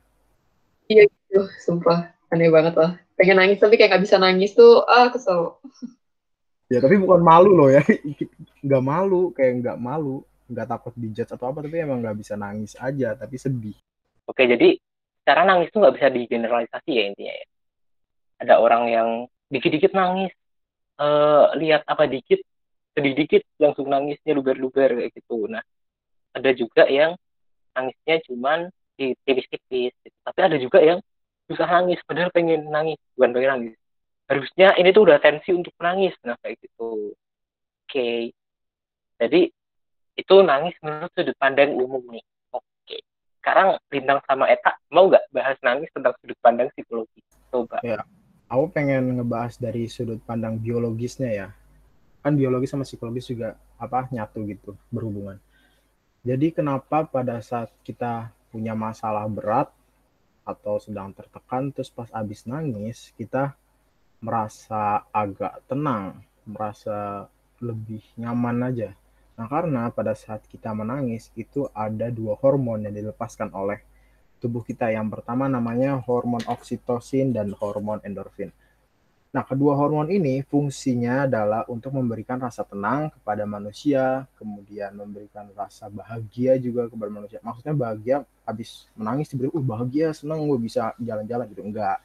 Iya 0.87 1.09
gitu 1.09 1.49
sumpah. 1.65 2.13
Aneh 2.29 2.53
banget 2.53 2.77
lah. 2.77 3.01
Pengen 3.17 3.41
nangis 3.41 3.59
tapi 3.59 3.81
kayak 3.81 3.97
nggak 3.97 4.05
bisa 4.05 4.17
nangis 4.21 4.53
tuh 4.53 4.85
ah 4.85 5.09
kesel. 5.09 5.59
Ya 6.69 6.85
tapi 6.85 7.01
bukan 7.01 7.25
malu 7.25 7.57
loh 7.57 7.73
ya. 7.73 7.81
Nggak 8.65 8.83
malu 8.85 9.33
kayak 9.33 9.65
nggak 9.65 9.79
malu 9.81 10.28
nggak 10.49 10.69
takut 10.69 10.93
dijudge 10.97 11.29
atau 11.29 11.53
apa 11.53 11.61
tapi 11.61 11.77
emang 11.85 12.01
nggak 12.01 12.17
bisa 12.17 12.35
nangis 12.35 12.75
aja 12.81 13.13
tapi 13.15 13.37
sedih. 13.37 13.77
Oke 14.25 14.49
jadi 14.49 14.81
cara 15.29 15.45
nangis 15.45 15.69
tuh 15.69 15.85
nggak 15.85 15.95
bisa 16.01 16.09
digeneralisasi 16.09 16.91
ya 16.91 17.05
intinya 17.05 17.35
ya. 17.37 17.47
Ada 18.39 18.55
orang 18.65 18.83
yang 18.89 19.09
dikit-dikit 19.53 19.93
nangis 19.93 20.33
uh, 20.97 21.53
lihat 21.61 21.85
apa 21.85 22.09
dikit 22.09 22.41
sedih 22.97 23.15
dikit 23.15 23.43
langsung 23.61 23.93
nangisnya 23.93 24.33
luber-luber 24.33 25.05
kayak 25.05 25.13
gitu. 25.13 25.45
Nah 25.47 25.63
ada 26.33 26.51
juga 26.57 26.89
yang 26.89 27.13
nangisnya 27.77 28.25
cuman 28.27 28.73
tipis-tipis 28.99 29.95
gitu. 30.03 30.19
tapi 30.27 30.41
ada 30.43 30.57
juga 30.59 30.83
yang 30.83 30.99
susah 31.47 31.71
nangis 31.71 32.03
padahal 32.03 32.35
pengen 32.35 32.67
nangis 32.67 32.99
bukan 33.15 33.31
pengen 33.37 33.51
nangis. 33.53 33.75
Harusnya 34.29 34.77
ini 34.77 34.93
tuh 34.93 35.09
udah 35.09 35.21
tensi 35.21 35.53
untuk 35.53 35.73
menangis 35.81 36.17
nah 36.25 36.37
kayak 36.41 36.57
gitu. 36.61 37.13
Oke. 37.13 37.89
Okay. 37.89 38.21
jadi 39.19 39.51
itu 40.19 40.35
nangis 40.43 40.75
menurut 40.83 41.15
sudut 41.15 41.37
pandang 41.39 41.79
umum 41.79 42.03
nih. 42.11 42.25
Oke. 42.51 42.99
Sekarang 43.39 43.79
Lintang 43.95 44.19
sama 44.27 44.51
Eta 44.51 44.75
mau 44.91 45.07
nggak 45.07 45.31
bahas 45.31 45.57
nangis 45.63 45.87
tentang 45.95 46.13
sudut 46.19 46.39
pandang 46.43 46.67
psikologi? 46.75 47.23
Coba. 47.55 47.79
Ya 47.87 48.03
aku 48.49 48.65
pengen 48.73 49.21
ngebahas 49.21 49.61
dari 49.61 49.87
sudut 49.87 50.19
pandang 50.25 50.57
biologisnya 50.59 51.31
ya. 51.31 51.49
Kan 52.25 52.35
biologis 52.35 52.75
sama 52.75 52.83
psikologis 52.83 53.31
juga 53.31 53.55
apa 53.79 54.09
nyatu 54.11 54.43
gitu 54.49 54.75
berhubungan. 54.91 55.39
Jadi 56.27 56.51
kenapa 56.51 57.07
pada 57.07 57.39
saat 57.39 57.71
kita 57.87 58.35
punya 58.51 58.75
masalah 58.75 59.29
berat 59.31 59.71
atau 60.43 60.81
sedang 60.81 61.13
tertekan 61.13 61.71
terus 61.71 61.93
pas 61.93 62.09
abis 62.11 62.49
nangis 62.49 63.13
kita 63.15 63.55
merasa 64.19 65.07
agak 65.15 65.63
tenang, 65.71 66.25
merasa 66.43 67.29
lebih 67.63 68.03
nyaman 68.19 68.67
aja. 68.67 68.91
Nah, 69.39 69.47
karena 69.47 69.87
pada 69.95 70.19
saat 70.19 70.43
kita 70.51 70.75
menangis 70.75 71.31
itu 71.39 71.71
ada 71.71 72.11
dua 72.11 72.35
hormon 72.43 72.83
yang 72.83 72.95
dilepaskan 72.95 73.55
oleh 73.55 73.79
tubuh 74.43 74.67
kita. 74.67 74.91
Yang 74.91 75.19
pertama 75.19 75.47
namanya 75.47 75.95
hormon 76.03 76.43
oksitosin 76.51 77.31
dan 77.31 77.55
hormon 77.55 78.03
endorfin. 78.03 78.51
Nah, 79.31 79.45
kedua 79.47 79.79
hormon 79.79 80.11
ini 80.11 80.43
fungsinya 80.43 81.31
adalah 81.31 81.63
untuk 81.71 81.95
memberikan 81.95 82.43
rasa 82.43 82.67
tenang 82.67 83.15
kepada 83.15 83.47
manusia, 83.47 84.27
kemudian 84.35 84.91
memberikan 84.99 85.47
rasa 85.55 85.87
bahagia 85.87 86.59
juga 86.59 86.91
kepada 86.91 87.11
manusia. 87.13 87.39
Maksudnya 87.45 87.77
bahagia 87.79 88.17
habis 88.43 88.91
menangis 88.99 89.31
diberi, 89.31 89.55
uh 89.55 89.63
bahagia, 89.63 90.11
senang 90.11 90.43
gue 90.49 90.59
bisa 90.59 90.91
jalan-jalan 90.99 91.47
gitu. 91.55 91.63
Enggak 91.63 92.03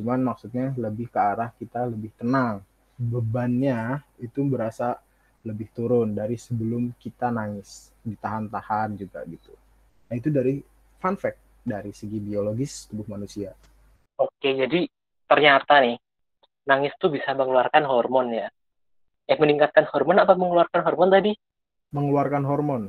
Cuman 0.00 0.22
maksudnya 0.24 0.72
lebih 0.80 1.12
ke 1.12 1.20
arah 1.20 1.52
kita 1.60 1.84
lebih 1.84 2.08
tenang. 2.16 2.64
Bebannya 2.96 4.00
itu 4.16 4.40
berasa 4.48 4.96
lebih 5.46 5.72
turun 5.72 6.12
dari 6.12 6.36
sebelum 6.36 6.96
kita 7.00 7.32
nangis. 7.32 7.92
Ditahan-tahan 8.00 8.96
juga 8.96 9.24
gitu. 9.28 9.52
Nah 10.08 10.14
itu 10.16 10.28
dari 10.32 10.60
fun 11.00 11.16
fact 11.16 11.40
dari 11.64 11.92
segi 11.92 12.18
biologis 12.20 12.88
tubuh 12.88 13.06
manusia. 13.08 13.52
Oke, 14.16 14.52
jadi 14.52 14.88
ternyata 15.28 15.80
nih 15.80 15.96
nangis 16.68 16.92
tuh 17.00 17.12
bisa 17.12 17.32
mengeluarkan 17.36 17.84
hormon 17.84 18.36
ya. 18.36 18.48
Eh 19.28 19.38
meningkatkan 19.38 19.86
hormon 19.88 20.20
apa 20.20 20.34
mengeluarkan 20.36 20.80
hormon 20.84 21.10
tadi? 21.12 21.32
Mengeluarkan 21.92 22.44
hormon. 22.44 22.82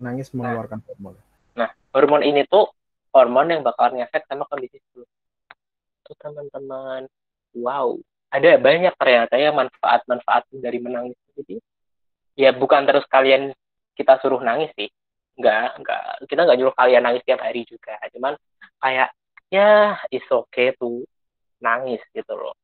Nangis 0.00 0.32
mengeluarkan 0.32 0.80
nah, 0.80 0.86
hormon. 0.88 1.14
Nah, 1.56 1.70
hormon 1.92 2.22
ini 2.24 2.44
tuh 2.48 2.70
hormon 3.12 3.52
yang 3.52 3.60
bakal 3.60 3.92
ngefek 3.92 4.24
sama 4.24 4.48
kondisi 4.48 4.80
tubuh 4.90 5.06
tuh 6.02 6.16
teman-teman 6.18 7.06
wow 7.56 7.94
ada 8.32 8.56
banyak 8.56 8.92
ternyata 8.96 9.34
ya 9.36 9.52
manfaat-manfaat 9.52 10.48
dari 10.52 10.78
menangis 10.80 11.16
jadi 11.36 11.60
ya 12.38 12.50
bukan 12.56 12.88
terus 12.88 13.04
kalian 13.08 13.52
kita 13.96 14.18
suruh 14.20 14.40
nangis 14.40 14.72
sih. 14.76 14.88
Nggak 15.36 15.80
nggak. 15.84 16.02
Kita 16.28 16.40
nggak 16.44 16.58
nyuruh 16.58 16.76
kalian 16.76 17.02
nangis 17.04 17.24
tiap 17.24 17.40
hari 17.40 17.64
juga. 17.68 17.96
Cuman 18.12 18.34
kayak 18.80 19.12
ya 19.52 19.96
is 20.08 20.24
okay 20.32 20.72
tuh 20.76 21.04
nangis 21.60 22.00
gitu 22.12 22.32
loh. 22.36 22.56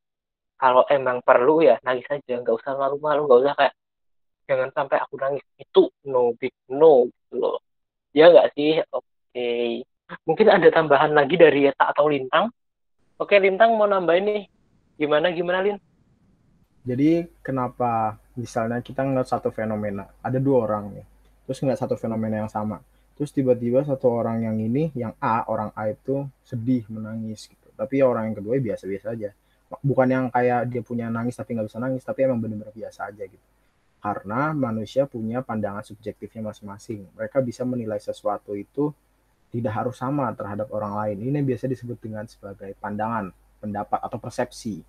Kalau 0.58 0.82
emang 0.90 1.22
perlu 1.22 1.62
ya 1.64 1.76
nangis 1.84 2.08
aja. 2.10 2.34
Nggak 2.40 2.56
usah 2.58 2.74
malu-malu. 2.76 3.28
Nggak 3.28 3.40
usah 3.44 3.54
kayak 3.56 3.74
jangan 4.48 4.68
sampai 4.72 4.96
aku 5.00 5.14
nangis. 5.20 5.44
Itu 5.60 5.92
no 6.08 6.32
big 6.36 6.54
no 6.72 7.08
gitu 7.08 7.34
loh. 7.36 7.60
Ya 8.16 8.32
nggak 8.32 8.56
sih? 8.56 8.80
Oke. 8.92 9.06
Okay. 9.32 9.70
mungkin 10.24 10.48
ada 10.48 10.72
tambahan 10.72 11.12
lagi 11.12 11.36
dari 11.36 11.68
Eta 11.68 11.92
atau 11.92 12.08
Lintang? 12.08 12.48
Oke, 13.20 13.36
Lintang 13.36 13.76
mau 13.76 13.84
nambahin 13.84 14.24
nih. 14.24 14.42
Gimana 14.96 15.28
gimana 15.30 15.60
Lin? 15.60 15.76
Jadi 16.88 17.28
kenapa 17.44 18.16
misalnya 18.38 18.78
kita 18.78 19.02
ngeliat 19.02 19.26
satu 19.26 19.50
fenomena, 19.50 20.06
ada 20.22 20.38
dua 20.38 20.70
orang 20.70 20.94
nih, 20.94 21.06
terus 21.44 21.58
ngeliat 21.58 21.82
satu 21.82 21.98
fenomena 21.98 22.46
yang 22.46 22.50
sama, 22.50 22.78
terus 23.18 23.34
tiba-tiba 23.34 23.82
satu 23.82 24.14
orang 24.14 24.46
yang 24.46 24.56
ini, 24.62 24.94
yang 24.94 25.10
A, 25.18 25.42
orang 25.50 25.74
A 25.74 25.90
itu 25.90 26.22
sedih, 26.46 26.86
menangis 26.86 27.50
gitu, 27.50 27.68
tapi 27.74 27.98
orang 28.00 28.30
yang 28.30 28.36
kedua 28.38 28.54
biasa-biasa 28.62 29.18
aja. 29.18 29.34
Bukan 29.82 30.08
yang 30.08 30.24
kayak 30.32 30.70
dia 30.72 30.80
punya 30.80 31.12
nangis 31.12 31.36
tapi 31.36 31.52
nggak 31.52 31.68
bisa 31.68 31.76
nangis, 31.82 32.00
tapi 32.06 32.24
emang 32.24 32.40
benar-benar 32.40 32.72
biasa 32.72 33.12
aja 33.12 33.26
gitu. 33.26 33.46
Karena 33.98 34.54
manusia 34.54 35.04
punya 35.04 35.42
pandangan 35.42 35.82
subjektifnya 35.82 36.40
masing-masing. 36.40 37.04
Mereka 37.18 37.42
bisa 37.44 37.66
menilai 37.66 37.98
sesuatu 37.98 38.54
itu 38.54 38.94
tidak 39.52 39.72
harus 39.74 39.98
sama 39.98 40.30
terhadap 40.32 40.72
orang 40.72 40.96
lain. 40.96 41.16
Ini 41.28 41.44
biasa 41.44 41.68
disebut 41.68 41.98
dengan 42.00 42.24
sebagai 42.24 42.72
pandangan, 42.78 43.28
pendapat 43.60 44.00
atau 44.00 44.18
persepsi. 44.22 44.80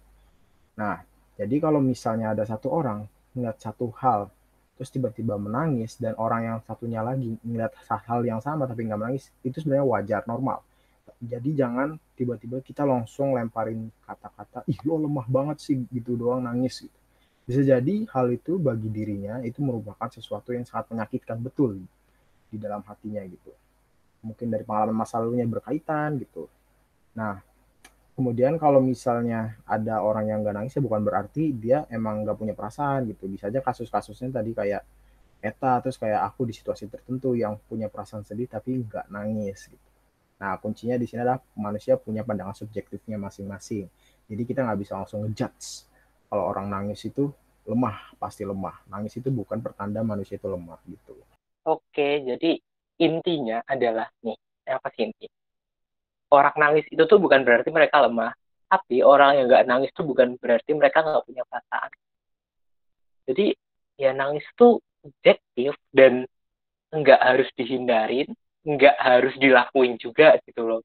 Nah, 0.79 1.03
jadi 1.36 1.56
kalau 1.60 1.84
misalnya 1.84 2.32
ada 2.32 2.44
satu 2.48 2.72
orang 2.72 3.03
melihat 3.39 3.58
satu 3.72 3.89
hal, 3.98 4.27
terus 4.75 4.91
tiba-tiba 4.91 5.39
menangis 5.39 5.96
dan 5.96 6.13
orang 6.19 6.41
yang 6.43 6.58
satunya 6.67 7.00
lagi 7.00 7.39
melihat 7.41 7.74
hal 7.88 8.22
yang 8.27 8.43
sama 8.43 8.67
tapi 8.67 8.86
nggak 8.86 9.00
menangis, 9.00 9.31
itu 9.41 9.63
sebenarnya 9.63 9.88
wajar, 9.88 10.22
normal. 10.27 10.60
Jadi 11.19 11.51
jangan 11.55 12.00
tiba-tiba 12.15 12.63
kita 12.63 12.84
langsung 12.84 13.36
lemparin 13.36 13.91
kata-kata, 14.03 14.63
ih 14.67 14.79
lo 14.88 15.00
lemah 15.03 15.27
banget 15.27 15.58
sih 15.63 15.75
gitu 15.91 16.15
doang 16.15 16.43
nangis. 16.43 16.84
Gitu. 16.88 17.00
Bisa 17.43 17.62
jadi 17.65 17.96
hal 18.13 18.27
itu 18.29 18.62
bagi 18.62 18.88
dirinya 18.91 19.41
itu 19.41 19.60
merupakan 19.63 20.08
sesuatu 20.12 20.53
yang 20.53 20.63
sangat 20.69 20.93
menyakitkan 20.93 21.41
betul 21.41 21.81
di 22.51 22.58
dalam 22.62 22.86
hatinya 22.86 23.25
gitu 23.25 23.51
mungkin 24.24 24.51
dari 24.51 24.63
pengalaman 24.67 24.96
masa 24.96 25.19
lalunya 25.19 25.48
berkaitan 25.48 26.19
gitu. 26.19 26.51
Nah, 27.15 27.39
kemudian 28.19 28.59
kalau 28.59 28.83
misalnya 28.83 29.55
ada 29.63 30.03
orang 30.03 30.27
yang 30.27 30.43
nggak 30.43 30.51
nangis 30.59 30.75
ya 30.75 30.83
bukan 30.83 31.07
berarti 31.07 31.55
dia 31.55 31.88
emang 31.88 32.27
nggak 32.27 32.35
punya 32.35 32.51
perasaan 32.51 33.07
gitu. 33.07 33.31
Bisa 33.31 33.47
aja 33.47 33.63
kasus-kasusnya 33.63 34.43
tadi 34.43 34.51
kayak 34.51 34.83
Eta 35.39 35.79
terus 35.79 35.95
kayak 35.95 36.27
aku 36.27 36.43
di 36.43 36.51
situasi 36.51 36.91
tertentu 36.91 37.31
yang 37.31 37.55
punya 37.63 37.88
perasaan 37.88 38.27
sedih 38.27 38.51
tapi 38.51 38.75
nggak 38.83 39.07
nangis 39.07 39.71
gitu. 39.71 39.88
Nah 40.43 40.59
kuncinya 40.59 40.99
di 40.99 41.07
sini 41.07 41.23
adalah 41.23 41.39
manusia 41.55 41.95
punya 41.95 42.27
pandangan 42.27 42.59
subjektifnya 42.59 43.15
masing-masing. 43.15 43.88
Jadi 44.27 44.41
kita 44.43 44.67
nggak 44.67 44.79
bisa 44.83 44.99
langsung 44.99 45.23
ngejudge. 45.23 45.88
Kalau 46.27 46.43
orang 46.43 46.67
nangis 46.67 46.99
itu 47.07 47.31
lemah 47.63 48.19
pasti 48.19 48.43
lemah. 48.43 48.83
Nangis 48.91 49.15
itu 49.15 49.31
bukan 49.31 49.63
pertanda 49.63 50.03
manusia 50.03 50.35
itu 50.35 50.51
lemah 50.51 50.83
gitu. 50.91 51.15
Oke 51.63 52.19
jadi 52.27 52.59
intinya 52.99 53.63
adalah 53.63 54.11
nih 54.27 54.35
apa 54.67 54.91
sih 54.91 55.07
inti 55.07 55.38
orang 56.29 56.55
nangis 56.57 56.86
itu 56.89 57.03
tuh 57.05 57.17
bukan 57.17 57.41
berarti 57.41 57.69
mereka 57.74 58.05
lemah. 58.05 58.33
Tapi 58.69 59.01
orang 59.01 59.41
yang 59.41 59.45
nggak 59.50 59.65
nangis 59.65 59.89
tuh 59.98 60.05
bukan 60.05 60.38
berarti 60.38 60.71
mereka 60.77 61.01
nggak 61.01 61.25
punya 61.25 61.43
perasaan. 61.50 61.89
Jadi 63.25 63.45
ya 63.98 64.13
nangis 64.13 64.45
tuh 64.53 64.77
objektif 65.05 65.74
dan 65.89 66.25
nggak 66.89 67.21
harus 67.21 67.50
dihindarin 67.53 68.29
nggak 68.65 68.98
harus 68.98 69.33
dilakuin 69.41 69.98
juga 69.98 70.38
gitu 70.45 70.65
loh. 70.65 70.81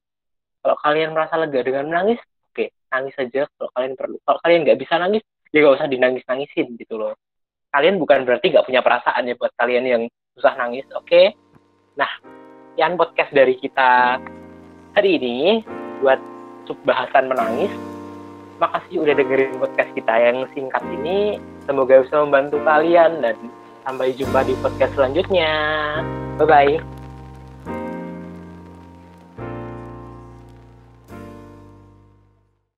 Kalau 0.65 0.77
kalian 0.81 1.13
merasa 1.13 1.37
lega 1.37 1.61
dengan 1.61 1.85
menangis 1.89 2.17
oke 2.21 2.53
okay, 2.57 2.67
nangis 2.89 3.13
saja 3.13 3.45
kalau 3.57 3.69
kalian 3.77 3.93
perlu 3.93 4.17
kalau 4.25 4.39
kalian 4.41 4.61
nggak 4.65 4.79
bisa 4.81 4.93
nangis 4.97 5.23
ya 5.53 5.57
nggak 5.61 5.75
usah 5.77 5.89
dinangis 5.89 6.23
nangisin 6.25 6.67
gitu 6.77 6.95
loh. 6.97 7.13
Kalian 7.69 8.01
bukan 8.01 8.25
berarti 8.25 8.49
nggak 8.49 8.65
punya 8.65 8.81
perasaan 8.81 9.29
ya 9.29 9.35
buat 9.37 9.53
kalian 9.59 9.85
yang 9.85 10.03
susah 10.33 10.57
nangis 10.57 10.85
oke? 10.93 11.05
Okay? 11.05 11.37
nah 11.95 12.11
yang 12.75 12.99
podcast 12.99 13.31
dari 13.31 13.55
kita 13.55 14.19
hari 14.95 15.19
ini 15.19 15.37
buat 15.99 16.17
sub 16.65 16.79
bahasan 16.87 17.27
menangis. 17.27 17.69
Makasih 18.63 19.03
udah 19.03 19.13
dengerin 19.19 19.59
podcast 19.59 19.91
kita 19.91 20.15
yang 20.15 20.47
singkat 20.55 20.81
ini. 20.87 21.37
Semoga 21.67 21.99
bisa 21.99 22.23
membantu 22.23 22.63
kalian 22.63 23.19
dan 23.19 23.35
sampai 23.83 24.15
jumpa 24.15 24.47
di 24.47 24.55
podcast 24.63 24.95
selanjutnya. 24.95 25.51
Bye-bye. 26.39 27.04